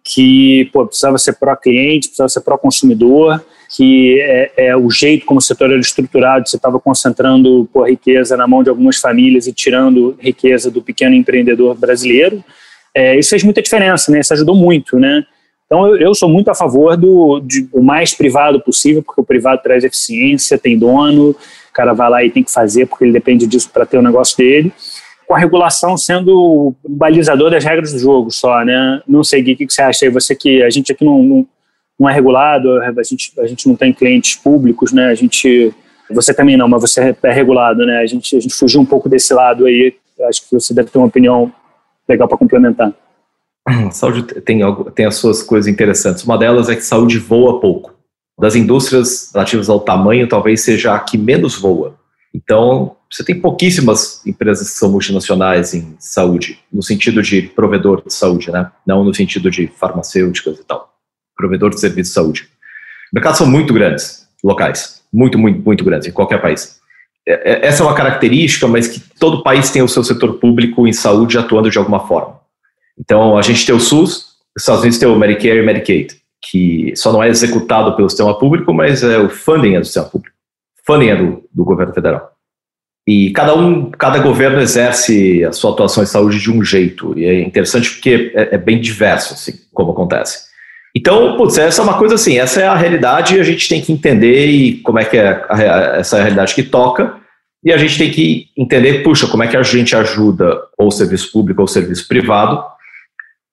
[0.05, 3.41] que pô, precisava ser pró-cliente, precisava ser pró-consumidor,
[3.75, 8.37] que é, é, o jeito como o setor era estruturado, você estava concentrando pô, riqueza
[8.37, 12.43] na mão de algumas famílias e tirando riqueza do pequeno empreendedor brasileiro.
[12.93, 14.19] É, isso fez muita diferença, né?
[14.19, 15.25] Isso ajudou muito, né?
[15.65, 19.25] Então eu, eu sou muito a favor do, de, o mais privado possível, porque o
[19.25, 23.11] privado traz eficiência, tem dono, o cara vai lá e tem que fazer porque ele
[23.11, 24.71] depende disso para ter o negócio dele
[25.27, 29.01] com a regulação sendo o balizador das regras do jogo só, né?
[29.07, 30.11] Não sei, Gui, o que você acha aí?
[30.11, 31.47] Você que a gente aqui não, não,
[31.99, 35.07] não, é regulado, a gente, a gente não tem clientes públicos, né?
[35.07, 35.73] A gente,
[36.11, 37.99] você também não, mas você é regulado, né?
[37.99, 39.95] A gente, a gente fugiu um pouco desse lado aí.
[40.27, 41.51] Acho que você deve ter uma opinião
[42.07, 42.93] legal para complementar.
[43.91, 44.59] Saúde tem,
[44.93, 46.23] tem as suas coisas interessantes.
[46.23, 47.93] Uma delas é que saúde voa pouco.
[48.39, 51.95] Das indústrias relativas ao tamanho, talvez seja a que menos voa.
[52.35, 58.13] Então, você tem pouquíssimas empresas que são multinacionais em saúde, no sentido de provedor de
[58.13, 58.69] saúde, né?
[58.85, 60.93] Não no sentido de farmacêuticas e tal.
[61.37, 62.49] Provedor de serviço de saúde.
[63.13, 65.01] Mercados são muito grandes, locais.
[65.13, 66.77] Muito, muito, muito grandes, em qualquer país.
[67.25, 70.85] É, é, essa é uma característica, mas que todo país tem o seu setor público
[70.85, 72.41] em saúde atuando de alguma forma.
[72.99, 76.91] Então, a gente tem o SUS, os Estados Unidos tem o Medicare e Medicaid, que
[76.97, 80.34] só não é executado pelo sistema público, mas é o funding é do sistema público.
[80.85, 82.31] Funding é do, do governo federal.
[83.07, 87.17] E cada um, cada governo exerce a sua atuação em saúde de um jeito.
[87.17, 90.45] E é interessante porque é, é bem diverso, assim, como acontece.
[90.95, 93.81] Então, putz, essa é uma coisa assim, essa é a realidade e a gente tem
[93.81, 97.17] que entender e como é que é a, essa realidade que toca.
[97.63, 101.31] E a gente tem que entender, puxa, como é que a gente ajuda ou serviço
[101.31, 102.63] público ou serviço privado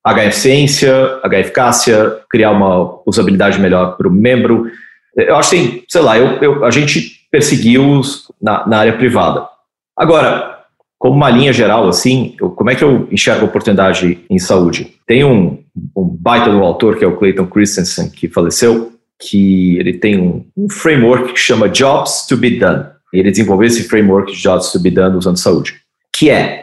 [0.05, 0.93] a ganhar eficiência,
[1.23, 4.67] a ganhar eficácia, criar uma usabilidade melhor para o membro.
[5.17, 8.03] Eu acho que, sei lá, eu, eu, a gente perseguiu
[8.41, 9.49] na, na área privada.
[9.97, 10.59] Agora,
[10.99, 14.95] como uma linha geral, assim, eu, como é que eu enxergo a oportunidade em saúde?
[15.07, 15.59] Tem um,
[15.97, 20.45] um baita do autor, que é o Clayton Christensen, que faleceu, que ele tem um,
[20.57, 22.85] um framework que chama Jobs to be Done.
[23.13, 25.75] Ele desenvolveu esse framework de Jobs to be Done usando saúde,
[26.15, 26.63] que é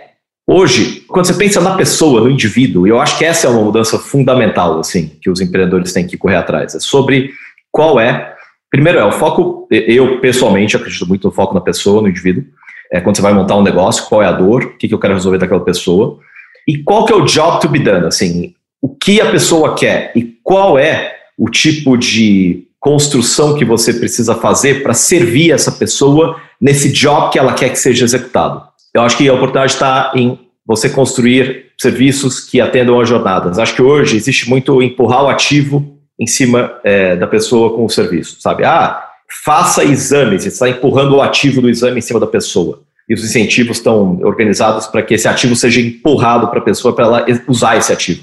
[0.51, 3.99] Hoje, quando você pensa na pessoa, no indivíduo, eu acho que essa é uma mudança
[3.99, 6.73] fundamental, assim, que os empreendedores têm que correr atrás.
[6.73, 7.29] É sobre
[7.71, 8.35] qual é.
[8.69, 9.67] Primeiro é o foco.
[9.71, 12.43] Eu pessoalmente acredito muito no foco na pessoa, no indivíduo.
[12.91, 15.13] É quando você vai montar um negócio, qual é a dor, o que, eu quero
[15.13, 16.19] resolver daquela pessoa
[16.67, 20.11] e qual que é o job to be done, assim, o que a pessoa quer
[20.15, 26.39] e qual é o tipo de construção que você precisa fazer para servir essa pessoa
[26.59, 28.63] nesse job que ela quer que seja executado.
[28.93, 33.59] Eu acho que a oportunidade está em você construir serviços que atendam às jornadas.
[33.59, 37.89] Acho que hoje existe muito empurrar o ativo em cima é, da pessoa com o
[37.89, 38.65] serviço, sabe?
[38.65, 39.05] Ah,
[39.45, 42.81] faça exames, você está empurrando o ativo do exame em cima da pessoa.
[43.07, 47.05] E os incentivos estão organizados para que esse ativo seja empurrado para a pessoa para
[47.05, 48.21] ela usar esse ativo.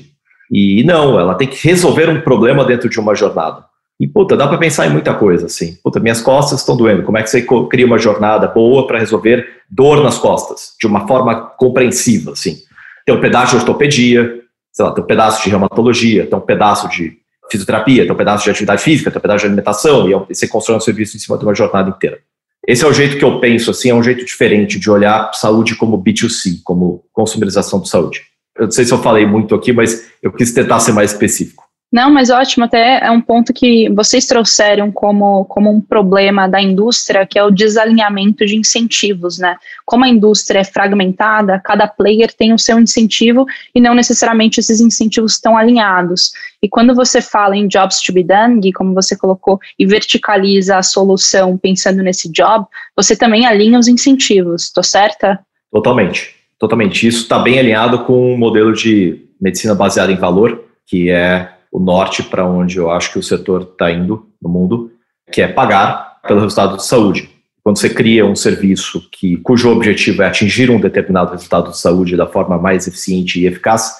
[0.50, 3.64] E não, ela tem que resolver um problema dentro de uma jornada.
[3.98, 5.76] E, puta, dá para pensar em muita coisa, assim.
[5.82, 7.02] Puta, minhas costas estão doendo.
[7.02, 11.08] Como é que você cria uma jornada boa para resolver dor nas costas, de uma
[11.08, 12.58] forma compreensiva, assim?
[13.06, 14.40] Tem um pedaço de ortopedia,
[14.72, 17.16] sei lá, tem um pedaço de reumatologia, tem um pedaço de
[17.50, 20.48] fisioterapia, tem um pedaço de atividade física, tem um pedaço de alimentação, e é você
[20.48, 22.18] constrói um serviço em cima de uma jornada inteira.
[22.66, 25.76] Esse é o jeito que eu penso, assim, é um jeito diferente de olhar saúde
[25.76, 28.22] como B2C, como consumerização de saúde.
[28.56, 31.65] Eu não sei se eu falei muito aqui, mas eu quis tentar ser mais específico.
[31.96, 36.60] Não, mas ótimo, até é um ponto que vocês trouxeram como, como um problema da
[36.60, 39.56] indústria, que é o desalinhamento de incentivos, né?
[39.86, 44.78] Como a indústria é fragmentada, cada player tem o seu incentivo e não necessariamente esses
[44.78, 46.32] incentivos estão alinhados.
[46.62, 50.82] E quando você fala em jobs to be done, como você colocou, e verticaliza a
[50.82, 55.40] solução pensando nesse job, você também alinha os incentivos, estou certa?
[55.72, 57.06] Totalmente, totalmente.
[57.06, 61.55] Isso está bem alinhado com o um modelo de medicina baseada em valor, que é
[61.70, 64.90] o norte para onde eu acho que o setor está indo no mundo,
[65.30, 67.30] que é pagar pelo resultado de saúde.
[67.62, 72.16] Quando você cria um serviço que, cujo objetivo é atingir um determinado resultado de saúde
[72.16, 73.96] da forma mais eficiente e eficaz,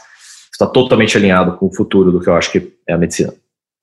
[0.53, 3.35] está totalmente alinhado com o futuro do que eu acho que é a medicina.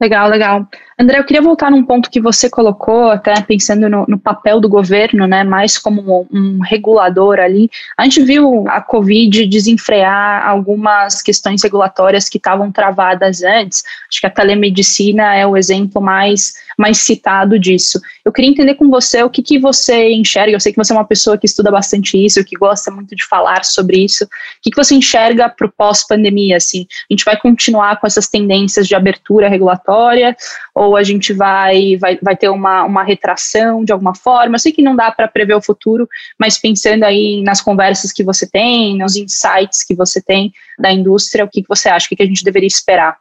[0.02, 0.68] Legal, legal.
[1.00, 4.68] André, eu queria voltar num ponto que você colocou, até pensando no, no papel do
[4.68, 7.70] governo, né, mais como um, um, regulador ali.
[7.98, 13.84] A gente viu a Covid desenfrear algumas questões regulatórias que estavam travadas antes.
[14.10, 18.00] Acho que a telemedicina é o exemplo mais, mais citado disso.
[18.24, 20.56] Eu queria entender com você o que, que você enxerga.
[20.56, 23.26] Eu sei que você é uma pessoa que estuda bastante isso, que gosta muito de
[23.26, 24.26] falar sobre isso.
[24.26, 24.28] O
[24.62, 26.58] que, que você enxerga para o pós-pandemia?
[26.58, 30.36] Assim, a gente vai continuar com essas tendências de abertura regulatória?
[30.74, 34.56] ou a gente vai, vai, vai ter uma, uma retração de alguma forma.
[34.56, 38.24] Eu sei que não dá para prever o futuro, mas pensando aí nas conversas que
[38.24, 42.06] você tem, nos insights que você tem da indústria, o que, que você acha?
[42.06, 43.18] O que, que a gente deveria esperar?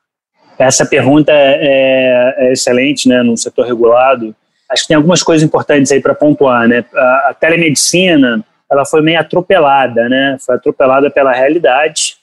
[0.67, 4.35] Essa pergunta é, é excelente, né, no setor regulado.
[4.71, 6.85] Acho que tem algumas coisas importantes aí para pontuar, né?
[6.95, 10.37] A, a telemedicina, ela foi meio atropelada, né?
[10.41, 12.17] Foi atropelada pela realidade.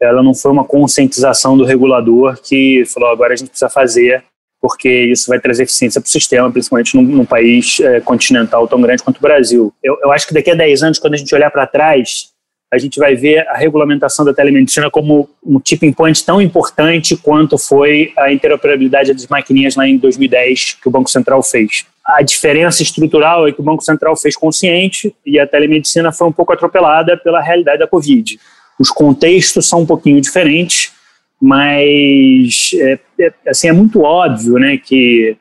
[0.00, 4.24] Ela não foi uma conscientização do regulador que falou agora a gente precisa fazer
[4.60, 8.80] porque isso vai trazer eficiência para o sistema, principalmente num, num país é, continental tão
[8.80, 9.72] grande quanto o Brasil.
[9.82, 12.28] Eu, eu, acho que daqui a 10 anos, quando a gente olhar para trás,
[12.72, 17.58] a gente vai ver a regulamentação da telemedicina como um tipping point tão importante quanto
[17.58, 21.84] foi a interoperabilidade das maquininhas lá em 2010 que o Banco Central fez.
[22.06, 26.32] A diferença estrutural é que o Banco Central fez consciente e a telemedicina foi um
[26.32, 28.38] pouco atropelada pela realidade da Covid.
[28.78, 30.92] Os contextos são um pouquinho diferentes,
[31.40, 35.36] mas é, é, assim, é muito óbvio né, que,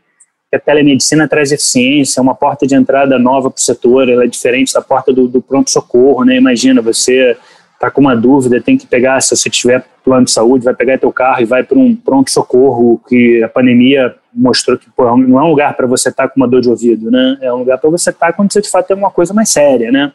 [0.50, 4.24] que, a telemedicina traz eficiência, é uma porta de entrada nova para o setor, ela
[4.24, 6.26] é diferente da porta do, do pronto-socorro.
[6.26, 6.36] Né?
[6.38, 7.38] Imagina, você
[7.74, 10.98] está com uma dúvida, tem que pegar, se você tiver plano de saúde, vai pegar
[10.98, 15.44] teu carro e vai para um pronto-socorro, que a pandemia mostrou que pô, não é
[15.44, 17.38] um lugar para você estar tá com uma dor de ouvido, né?
[17.42, 19.50] é um lugar para você estar tá quando você de fato tem uma coisa mais
[19.50, 19.92] séria.
[19.92, 20.12] Né?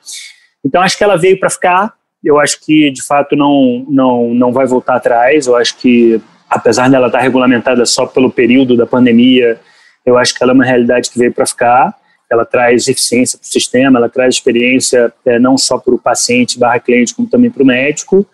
[0.64, 4.52] Então, acho que ela veio para ficar, eu acho que de fato não, não, não
[4.52, 5.46] vai voltar atrás.
[5.46, 9.60] Eu acho que apesar dela estar regulamentada só pelo período da pandemia,
[10.04, 11.94] eu acho que ela é uma realidade que veio para ficar.
[12.30, 16.58] Ela traz eficiência para o sistema, ela traz experiência é, não só para o paciente
[16.58, 18.26] barra cliente, como também para o médico.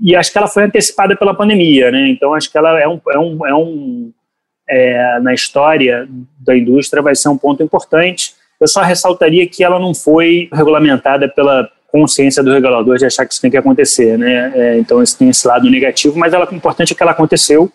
[0.00, 2.08] E acho que ela foi antecipada pela pandemia, né?
[2.08, 4.12] Então acho que ela é um, é um, é um
[4.68, 8.34] é, na história da indústria vai ser um ponto importante.
[8.60, 13.32] Eu só ressaltaria que ela não foi regulamentada pela consciência do regulador de achar que
[13.32, 14.52] isso tem que acontecer, né?
[14.54, 17.72] É, então isso tem esse lado negativo, mas ela, o importante é que ela aconteceu.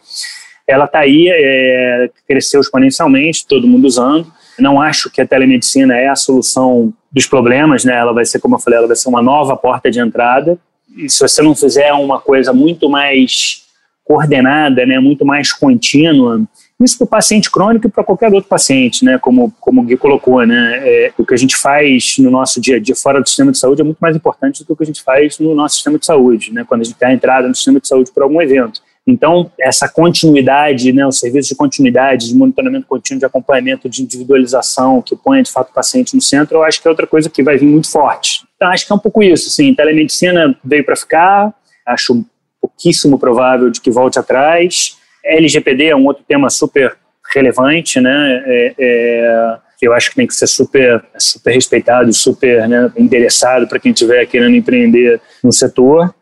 [0.68, 4.32] Ela está aí, é, cresceu exponencialmente, todo mundo usando.
[4.58, 7.96] Não acho que a telemedicina é a solução dos problemas, né?
[7.96, 10.58] Ela vai ser, como eu falei, ela vai ser uma nova porta de entrada.
[10.96, 13.64] E se você não fizer uma coisa muito mais
[14.04, 16.42] coordenada, né, muito mais contínua,
[16.84, 19.18] isso para o paciente crônico e para qualquer outro paciente, né?
[19.18, 20.82] Como, como o Gui colocou, né?
[20.84, 23.58] É, o que a gente faz no nosso dia a dia fora do sistema de
[23.58, 25.98] saúde é muito mais importante do que o que a gente faz no nosso sistema
[25.98, 26.66] de saúde, né?
[26.68, 28.82] Quando a gente tem a entrada no sistema de saúde por algum evento.
[29.06, 35.02] Então, essa continuidade, né, o serviço de continuidade, de monitoramento contínuo, de acompanhamento, de individualização,
[35.02, 37.44] que põe de fato o paciente no centro, eu acho que é outra coisa que
[37.44, 38.46] vai vir muito forte.
[38.56, 39.50] Então, acho que é um pouco isso.
[39.50, 41.54] Assim, telemedicina veio para ficar,
[41.86, 42.26] acho
[42.62, 44.98] pouquíssimo provável de que volte atrás.
[45.26, 46.96] LGPD é um outro tema super
[47.34, 48.44] relevante, né?
[48.46, 53.80] É, é, eu acho que tem que ser super, super respeitado, super né, endereçado para
[53.80, 56.14] quem estiver querendo empreender no setor.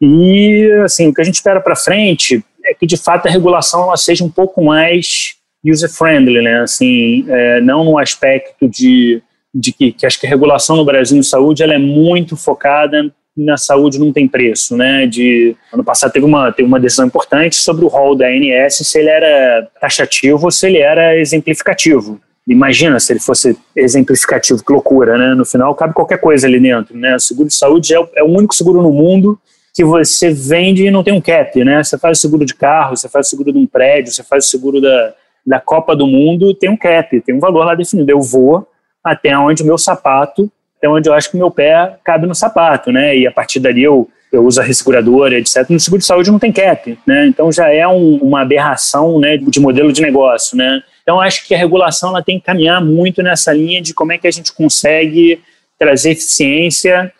[0.00, 3.94] E assim, o que a gente espera para frente é que de fato a regulação
[3.96, 6.60] seja um pouco mais user friendly, né?
[6.60, 9.22] Assim, é, não no aspecto de,
[9.54, 13.10] de que, que acho que a regulação no Brasil em saúde ela é muito focada
[13.36, 15.06] na saúde não tem preço, né?
[15.06, 18.98] De ano passado teve uma teve uma decisão importante sobre o rol da ANS se
[18.98, 22.18] ele era taxativo ou se ele era exemplificativo.
[22.48, 25.34] Imagina se ele fosse exemplificativo, que loucura, né?
[25.34, 27.16] No final cabe qualquer coisa ali dentro, né?
[27.16, 29.38] O seguro de saúde é é o único seguro no mundo
[29.76, 31.84] que você vende e não tem um cap, né?
[31.84, 34.46] Você faz o seguro de carro, você faz o seguro de um prédio, você faz
[34.46, 35.14] o seguro da,
[35.46, 38.10] da Copa do Mundo, tem um cap, tem um valor lá definido.
[38.10, 38.66] Eu vou
[39.04, 42.92] até onde o meu sapato até onde eu acho que meu pé cabe no sapato,
[42.92, 43.16] né?
[43.16, 45.68] E a partir dali eu, eu uso a resseguradora, etc.
[45.68, 47.26] No seguro de saúde não tem cap, né?
[47.26, 50.82] Então já é um, uma aberração né, de modelo de negócio, né?
[51.02, 54.18] Então acho que a regulação ela tem que caminhar muito nessa linha de como é
[54.18, 55.40] que a gente consegue
[55.78, 57.12] trazer eficiência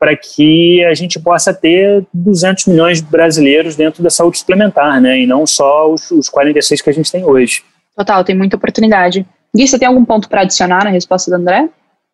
[0.00, 5.20] para que a gente possa ter 200 milhões de brasileiros dentro da saúde suplementar, né?
[5.20, 7.62] E não só os, os 46 que a gente tem hoje.
[7.94, 9.26] Total, tem muita oportunidade.
[9.54, 11.68] Gui, você tem algum ponto para adicionar na resposta do André?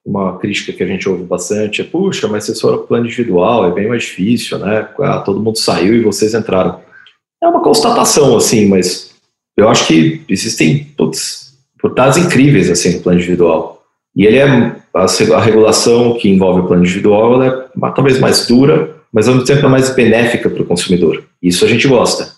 [0.06, 3.72] uma crítica que a gente ouve bastante é, puxa, mas vocês foram plano individual, é
[3.72, 4.88] bem mais difícil, né?
[5.00, 6.80] Ah, todo mundo saiu e vocês entraram.
[7.42, 9.12] É uma constatação, assim, mas
[9.56, 13.82] eu acho que existem putz, portadas incríveis, assim, no plano individual.
[14.14, 19.28] E ele é, a, regulação que envolve o plano individual, é talvez mais dura, mas
[19.28, 21.22] ao mesmo tempo é mais benéfica para o consumidor.
[21.42, 22.34] Isso a gente gosta.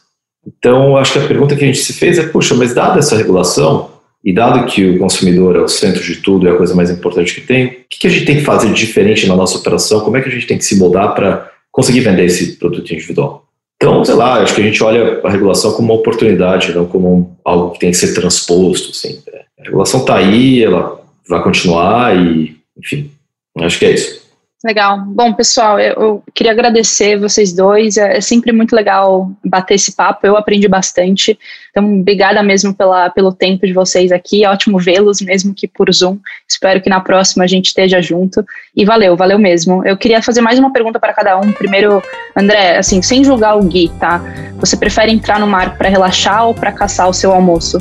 [0.47, 3.17] Então, acho que a pergunta que a gente se fez é, puxa, mas dada essa
[3.17, 3.91] regulação,
[4.25, 7.35] e dado que o consumidor é o centro de tudo, é a coisa mais importante
[7.35, 10.01] que tem, o que, a gente tem que fazer diferente na nossa operação?
[10.01, 13.45] Como é que a gente tem que se mudar para conseguir vender esse produto individual?
[13.77, 17.39] Então, sei lá, acho que a gente olha a regulação como uma oportunidade, não como
[17.45, 18.91] algo que tem que ser transposto.
[18.91, 19.21] Assim.
[19.61, 23.11] A regulação está aí, ela vai continuar e, enfim,
[23.59, 24.29] acho que é isso.
[24.65, 24.99] Legal.
[25.07, 27.97] Bom, pessoal, eu, eu, queria agradecer vocês dois.
[27.97, 30.27] É, é, sempre muito legal bater esse papo.
[30.27, 31.39] Eu aprendi bastante.
[31.71, 34.45] Então, obrigada mesmo pela, pelo tempo de vocês aqui.
[34.45, 36.19] É ótimo vê-los, mesmo que por Zoom.
[36.49, 38.45] Espero que na próxima a gente esteja junto.
[38.75, 39.87] E valeu, valeu mesmo.
[39.87, 41.53] Eu queria fazer mais uma pergunta para cada um.
[41.53, 42.03] Primeiro,
[42.37, 44.21] André, assim, sem julgar o Gui, tá?
[44.57, 47.79] Você prefere entrar no mar para relaxar ou para caçar o seu almoço?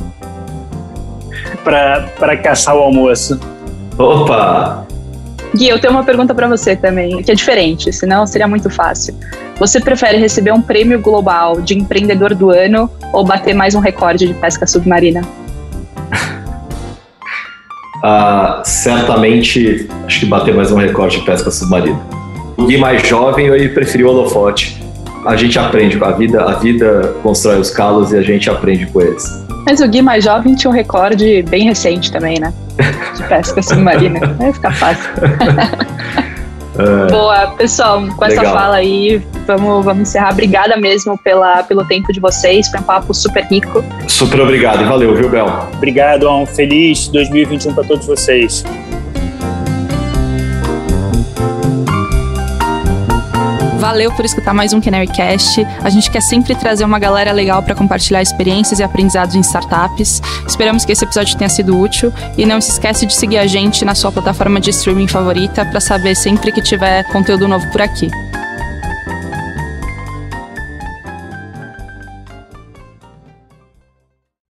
[1.64, 3.40] Para caçar o almoço.
[3.98, 4.86] Opa!
[5.56, 9.16] Gui, eu tenho uma pergunta para você também, que é diferente, senão seria muito fácil.
[9.60, 14.28] Você prefere receber um prêmio global de empreendedor do ano ou bater mais um recorde
[14.28, 15.22] de pesca submarina?
[17.98, 22.00] Uh, certamente, acho que bater mais um recorde de pesca submarina.
[22.56, 24.78] O Gui mais jovem, eu preferi o holofote.
[25.26, 28.86] A gente aprende com a vida, a vida constrói os calos e a gente aprende
[28.88, 29.47] com eles.
[29.68, 32.54] Mas o Gui mais jovem tinha um recorde bem recente também, né?
[33.16, 34.18] De pesca submarina.
[34.40, 35.12] Vai ficar fácil.
[36.80, 37.12] É.
[37.12, 38.54] Boa, pessoal, com essa Legal.
[38.54, 40.32] fala aí, vamos, vamos encerrar.
[40.32, 43.84] Obrigada mesmo pela, pelo tempo de vocês, foi um papo super rico.
[44.08, 45.48] Super obrigado e valeu, viu, Bel?
[45.74, 48.64] Obrigado, um feliz 2021 para todos vocês.
[53.88, 55.66] Valeu por escutar mais um Canarycast.
[55.82, 60.22] A gente quer sempre trazer uma galera legal para compartilhar experiências e aprendizados em startups.
[60.46, 63.86] Esperamos que esse episódio tenha sido útil e não se esquece de seguir a gente
[63.86, 68.12] na sua plataforma de streaming favorita para saber sempre que tiver conteúdo novo por aqui.